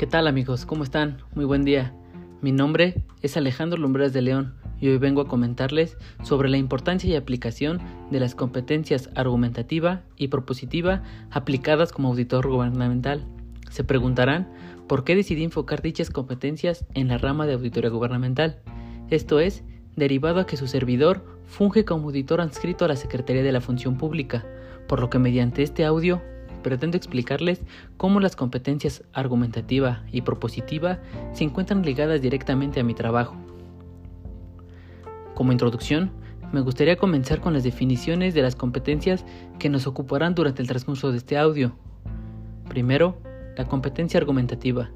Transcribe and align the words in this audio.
¿Qué 0.00 0.06
tal 0.06 0.26
amigos? 0.28 0.64
¿Cómo 0.64 0.82
están? 0.82 1.18
Muy 1.34 1.44
buen 1.44 1.62
día. 1.62 1.92
Mi 2.40 2.52
nombre 2.52 3.04
es 3.20 3.36
Alejandro 3.36 3.78
Lumbreras 3.78 4.14
de 4.14 4.22
León 4.22 4.54
y 4.80 4.88
hoy 4.88 4.96
vengo 4.96 5.20
a 5.20 5.28
comentarles 5.28 5.98
sobre 6.22 6.48
la 6.48 6.56
importancia 6.56 7.10
y 7.10 7.16
aplicación 7.16 7.82
de 8.10 8.18
las 8.18 8.34
competencias 8.34 9.10
argumentativa 9.14 10.00
y 10.16 10.28
propositiva 10.28 11.02
aplicadas 11.30 11.92
como 11.92 12.08
auditor 12.08 12.48
gubernamental. 12.48 13.26
Se 13.68 13.84
preguntarán 13.84 14.50
por 14.88 15.04
qué 15.04 15.14
decidí 15.14 15.44
enfocar 15.44 15.82
dichas 15.82 16.08
competencias 16.08 16.86
en 16.94 17.08
la 17.08 17.18
rama 17.18 17.46
de 17.46 17.52
auditoría 17.52 17.90
gubernamental. 17.90 18.56
Esto 19.10 19.38
es, 19.38 19.64
derivado 19.96 20.40
a 20.40 20.46
que 20.46 20.56
su 20.56 20.66
servidor 20.66 21.26
funge 21.44 21.84
como 21.84 22.06
auditor 22.06 22.40
adscrito 22.40 22.86
a 22.86 22.88
la 22.88 22.96
Secretaría 22.96 23.42
de 23.42 23.52
la 23.52 23.60
Función 23.60 23.98
Pública, 23.98 24.46
por 24.88 24.98
lo 24.98 25.10
que 25.10 25.18
mediante 25.18 25.62
este 25.62 25.84
audio 25.84 26.22
pretendo 26.62 26.96
explicarles 26.96 27.60
cómo 27.96 28.20
las 28.20 28.36
competencias 28.36 29.02
argumentativa 29.12 30.04
y 30.12 30.22
propositiva 30.22 31.00
se 31.32 31.44
encuentran 31.44 31.82
ligadas 31.82 32.22
directamente 32.22 32.80
a 32.80 32.84
mi 32.84 32.94
trabajo. 32.94 33.36
Como 35.34 35.52
introducción, 35.52 36.10
me 36.52 36.60
gustaría 36.60 36.96
comenzar 36.96 37.40
con 37.40 37.54
las 37.54 37.62
definiciones 37.62 38.34
de 38.34 38.42
las 38.42 38.56
competencias 38.56 39.24
que 39.58 39.68
nos 39.68 39.86
ocuparán 39.86 40.34
durante 40.34 40.62
el 40.62 40.68
transcurso 40.68 41.12
de 41.12 41.18
este 41.18 41.38
audio. 41.38 41.76
Primero, 42.68 43.16
la 43.56 43.66
competencia 43.66 44.18
argumentativa. 44.18 44.90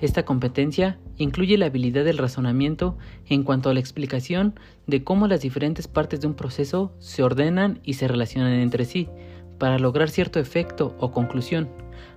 Esta 0.00 0.24
competencia 0.24 0.98
incluye 1.16 1.56
la 1.56 1.66
habilidad 1.66 2.04
del 2.04 2.18
razonamiento 2.18 2.96
en 3.26 3.42
cuanto 3.42 3.70
a 3.70 3.74
la 3.74 3.80
explicación 3.80 4.58
de 4.86 5.04
cómo 5.04 5.28
las 5.28 5.40
diferentes 5.40 5.88
partes 5.88 6.20
de 6.20 6.26
un 6.26 6.34
proceso 6.34 6.92
se 6.98 7.22
ordenan 7.22 7.80
y 7.84 7.94
se 7.94 8.08
relacionan 8.08 8.52
entre 8.54 8.84
sí, 8.84 9.08
para 9.58 9.78
lograr 9.78 10.10
cierto 10.10 10.40
efecto 10.40 10.94
o 10.98 11.10
conclusión. 11.10 11.68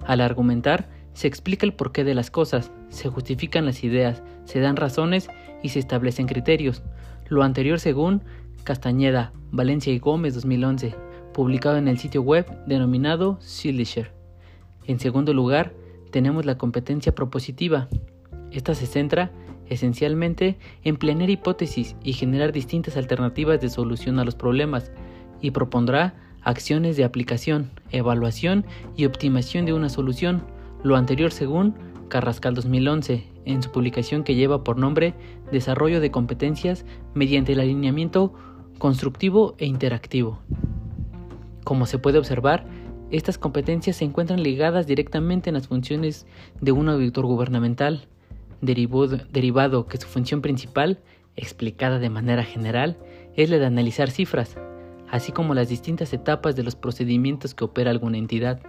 Al 0.06 0.22
argumentar, 0.22 0.90
se 1.14 1.28
explica 1.28 1.66
el 1.66 1.74
porqué 1.74 2.04
de 2.04 2.14
las 2.14 2.30
cosas, 2.30 2.72
se 2.90 3.10
justifican 3.10 3.66
las 3.66 3.84
ideas, 3.84 4.22
se 4.46 4.60
dan 4.60 4.76
razones 4.76 5.30
y 5.64 5.70
se 5.70 5.80
establecen 5.80 6.28
criterios. 6.28 6.84
Lo 7.28 7.44
anterior 7.44 7.80
según 7.80 8.24
Castañeda, 8.64 9.34
Valencia 9.52 9.94
y 9.94 10.00
Gómez 10.00 10.36
2011, 10.36 10.94
publicado 11.34 11.78
en 11.78 11.88
el 11.88 11.98
sitio 11.98 12.22
web 12.22 12.46
denominado 12.66 13.38
Silisher. 13.42 14.12
En 14.86 15.00
segundo 15.00 15.34
lugar, 15.34 15.74
tenemos 16.12 16.46
la 16.46 16.58
competencia 16.58 17.16
propositiva. 17.16 17.88
Esta 18.52 18.76
se 18.76 18.86
centra 18.86 19.32
esencialmente 19.70 20.58
en 20.84 20.98
planear 20.98 21.30
hipótesis 21.30 21.96
y 22.04 22.14
generar 22.14 22.52
distintas 22.52 22.96
alternativas 22.96 23.60
de 23.60 23.70
solución 23.70 24.20
a 24.20 24.26
los 24.26 24.36
problemas, 24.36 24.92
y 25.42 25.52
propondrá 25.52 26.16
acciones 26.48 26.96
de 26.96 27.04
aplicación, 27.04 27.72
evaluación 27.92 28.66
y 28.96 29.04
optimización 29.04 29.66
de 29.66 29.74
una 29.74 29.90
solución, 29.90 30.44
lo 30.82 30.96
anterior 30.96 31.34
según 31.34 31.76
Carrascal 32.08 32.56
2011, 32.56 33.28
en 33.44 33.62
su 33.62 33.70
publicación 33.70 34.24
que 34.24 34.36
lleva 34.36 34.64
por 34.64 34.78
nombre 34.78 35.14
Desarrollo 35.52 36.00
de 36.00 36.10
competencias 36.10 36.86
mediante 37.14 37.52
el 37.52 37.60
alineamiento 37.60 38.34
constructivo 38.78 39.56
e 39.58 39.66
interactivo. 39.66 40.40
Como 41.66 41.86
se 41.86 42.00
puede 42.00 42.18
observar, 42.18 42.66
estas 43.12 43.38
competencias 43.38 43.98
se 43.98 44.06
encuentran 44.06 44.42
ligadas 44.42 44.88
directamente 44.88 45.50
en 45.50 45.56
las 45.56 45.68
funciones 45.68 46.28
de 46.62 46.72
un 46.72 46.88
auditor 46.88 47.26
gubernamental, 47.26 48.08
derivado 48.62 49.88
que 49.88 49.98
su 49.98 50.08
función 50.08 50.42
principal, 50.42 51.02
explicada 51.36 52.00
de 52.00 52.10
manera 52.10 52.46
general, 52.46 52.98
es 53.36 53.50
la 53.50 53.58
de 53.58 53.66
analizar 53.66 54.10
cifras, 54.10 54.58
así 55.10 55.32
como 55.32 55.54
las 55.54 55.70
distintas 55.70 56.14
etapas 56.14 56.56
de 56.56 56.64
los 56.64 56.76
procedimientos 56.76 57.54
que 57.54 57.66
opera 57.66 57.92
alguna 57.92 58.18
entidad. 58.18 58.62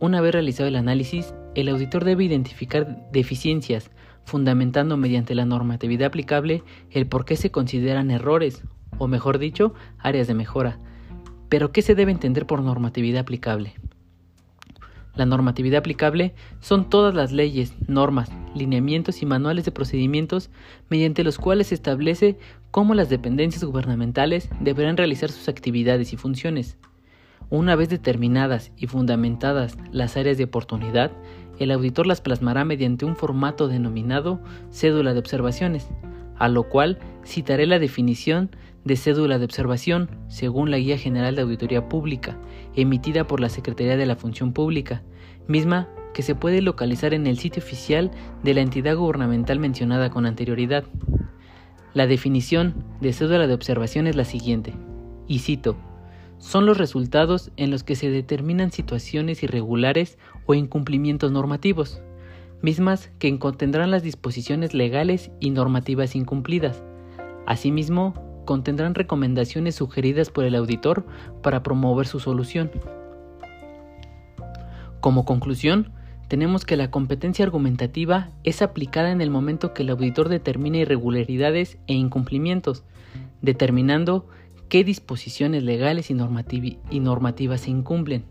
Una 0.00 0.20
vez 0.20 0.32
realizado 0.32 0.68
el 0.68 0.76
análisis, 0.76 1.34
el 1.54 1.68
auditor 1.68 2.04
debe 2.04 2.24
identificar 2.24 3.10
deficiencias, 3.12 3.90
fundamentando 4.24 4.96
mediante 4.96 5.34
la 5.34 5.44
normatividad 5.44 6.08
aplicable 6.08 6.62
el 6.90 7.06
por 7.06 7.24
qué 7.24 7.36
se 7.36 7.50
consideran 7.50 8.10
errores, 8.10 8.62
o 8.98 9.08
mejor 9.08 9.38
dicho, 9.38 9.74
áreas 9.98 10.26
de 10.26 10.34
mejora. 10.34 10.78
Pero, 11.48 11.72
¿qué 11.72 11.82
se 11.82 11.94
debe 11.94 12.12
entender 12.12 12.46
por 12.46 12.62
normatividad 12.62 13.20
aplicable? 13.20 13.74
La 15.14 15.26
normatividad 15.26 15.80
aplicable 15.80 16.34
son 16.60 16.88
todas 16.88 17.14
las 17.14 17.32
leyes, 17.32 17.74
normas, 17.86 18.30
lineamientos 18.54 19.22
y 19.22 19.26
manuales 19.26 19.64
de 19.64 19.72
procedimientos 19.72 20.50
mediante 20.88 21.22
los 21.24 21.38
cuales 21.38 21.68
se 21.68 21.74
establece 21.74 22.38
cómo 22.70 22.94
las 22.94 23.10
dependencias 23.10 23.64
gubernamentales 23.64 24.48
deberán 24.60 24.96
realizar 24.96 25.30
sus 25.30 25.48
actividades 25.48 26.12
y 26.12 26.16
funciones. 26.16 26.78
Una 27.50 27.76
vez 27.76 27.90
determinadas 27.90 28.72
y 28.78 28.86
fundamentadas 28.86 29.76
las 29.90 30.16
áreas 30.16 30.38
de 30.38 30.44
oportunidad, 30.44 31.12
el 31.58 31.70
auditor 31.70 32.06
las 32.06 32.22
plasmará 32.22 32.64
mediante 32.64 33.04
un 33.04 33.14
formato 33.14 33.68
denominado 33.68 34.40
cédula 34.70 35.12
de 35.12 35.18
observaciones, 35.18 35.88
a 36.38 36.48
lo 36.48 36.68
cual 36.68 36.98
citaré 37.24 37.66
la 37.66 37.78
definición 37.78 38.50
de 38.84 38.96
cédula 38.96 39.38
de 39.38 39.44
observación 39.44 40.10
según 40.28 40.70
la 40.70 40.78
Guía 40.78 40.98
General 40.98 41.36
de 41.36 41.42
Auditoría 41.42 41.88
Pública, 41.88 42.38
emitida 42.74 43.26
por 43.26 43.40
la 43.40 43.48
Secretaría 43.48 43.96
de 43.96 44.06
la 44.06 44.16
Función 44.16 44.52
Pública, 44.52 45.02
misma 45.46 45.88
que 46.14 46.22
se 46.22 46.34
puede 46.34 46.60
localizar 46.62 47.14
en 47.14 47.26
el 47.26 47.38
sitio 47.38 47.62
oficial 47.62 48.10
de 48.42 48.54
la 48.54 48.60
entidad 48.60 48.96
gubernamental 48.96 49.58
mencionada 49.58 50.10
con 50.10 50.26
anterioridad. 50.26 50.84
La 51.94 52.06
definición 52.06 52.74
de 53.00 53.12
cédula 53.12 53.46
de 53.46 53.54
observación 53.54 54.06
es 54.06 54.16
la 54.16 54.24
siguiente, 54.24 54.74
y 55.28 55.40
cito, 55.40 55.76
son 56.38 56.66
los 56.66 56.76
resultados 56.76 57.52
en 57.56 57.70
los 57.70 57.84
que 57.84 57.94
se 57.94 58.10
determinan 58.10 58.72
situaciones 58.72 59.42
irregulares 59.44 60.18
o 60.46 60.54
incumplimientos 60.54 61.30
normativos, 61.30 62.02
mismas 62.62 63.10
que 63.18 63.38
contendrán 63.38 63.90
las 63.90 64.02
disposiciones 64.02 64.74
legales 64.74 65.30
y 65.40 65.50
normativas 65.50 66.14
incumplidas. 66.16 66.82
Asimismo, 67.46 68.14
contendrán 68.44 68.94
recomendaciones 68.94 69.74
sugeridas 69.74 70.30
por 70.30 70.44
el 70.44 70.54
auditor 70.54 71.06
para 71.42 71.62
promover 71.62 72.06
su 72.06 72.20
solución. 72.20 72.70
Como 75.00 75.24
conclusión, 75.24 75.92
tenemos 76.28 76.64
que 76.64 76.76
la 76.76 76.90
competencia 76.90 77.44
argumentativa 77.44 78.30
es 78.44 78.62
aplicada 78.62 79.10
en 79.10 79.20
el 79.20 79.30
momento 79.30 79.74
que 79.74 79.82
el 79.82 79.90
auditor 79.90 80.28
determina 80.28 80.78
irregularidades 80.78 81.76
e 81.88 81.94
incumplimientos, 81.94 82.84
determinando 83.42 84.26
qué 84.72 84.84
disposiciones 84.84 85.64
legales 85.64 86.10
y, 86.10 86.14
normativas 86.14 87.60
se 87.60 87.70
incumplen, 87.70 88.24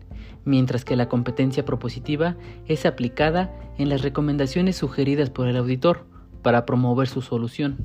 mientras 0.44 0.84
que 0.84 0.96
la 0.96 1.08
competencia 1.08 1.64
propositiva 1.64 2.36
es 2.66 2.84
aplicada 2.84 3.54
en 3.78 3.88
las 3.88 4.02
recomendaciones 4.02 4.74
sugeridas 4.74 5.30
por 5.30 5.46
el 5.46 5.56
auditor 5.56 6.04
para 6.42 6.66
promover 6.66 7.06
su 7.06 7.22
solución. 7.22 7.76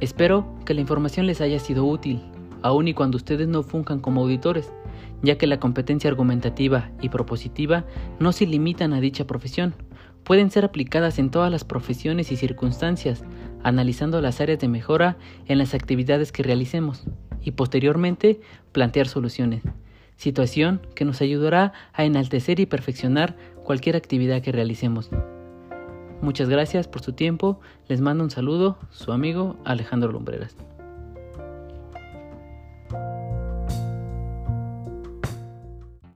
Espero 0.00 0.56
que 0.66 0.74
la 0.74 0.80
información 0.80 1.28
les 1.28 1.40
haya 1.40 1.60
sido 1.60 1.84
útil, 1.84 2.20
aun 2.62 2.88
y 2.88 2.94
cuando 2.94 3.16
ustedes 3.16 3.46
no 3.46 3.62
funjan 3.62 4.00
como 4.00 4.22
auditores, 4.22 4.72
ya 5.22 5.38
que 5.38 5.46
la 5.46 5.60
competencia 5.60 6.10
argumentativa 6.10 6.90
y 7.00 7.10
propositiva 7.10 7.84
no 8.18 8.32
se 8.32 8.44
limitan 8.44 8.92
a 8.92 8.98
dicha 8.98 9.24
profesión, 9.24 9.76
pueden 10.24 10.50
ser 10.50 10.64
aplicadas 10.64 11.18
en 11.18 11.30
todas 11.30 11.50
las 11.50 11.64
profesiones 11.64 12.32
y 12.32 12.36
circunstancias, 12.36 13.22
analizando 13.62 14.20
las 14.20 14.40
áreas 14.40 14.58
de 14.58 14.68
mejora 14.68 15.16
en 15.46 15.58
las 15.58 15.74
actividades 15.74 16.32
que 16.32 16.42
realicemos 16.42 17.04
y 17.42 17.52
posteriormente 17.52 18.40
plantear 18.72 19.06
soluciones, 19.06 19.62
situación 20.16 20.80
que 20.94 21.04
nos 21.04 21.20
ayudará 21.20 21.72
a 21.92 22.04
enaltecer 22.04 22.58
y 22.58 22.66
perfeccionar 22.66 23.36
cualquier 23.62 23.96
actividad 23.96 24.42
que 24.42 24.52
realicemos. 24.52 25.10
Muchas 26.22 26.48
gracias 26.48 26.88
por 26.88 27.02
su 27.02 27.12
tiempo, 27.12 27.60
les 27.86 28.00
mando 28.00 28.24
un 28.24 28.30
saludo, 28.30 28.78
su 28.90 29.12
amigo 29.12 29.56
Alejandro 29.64 30.10
Lumbreras. 30.10 30.56